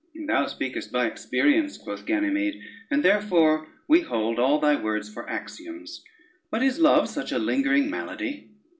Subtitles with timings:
[0.25, 2.59] "Thou speakest by experience," quoth Ganymede,
[2.89, 6.03] "and therefore we hold all thy words for axioms.
[6.49, 8.49] But is love such a lingering malady?"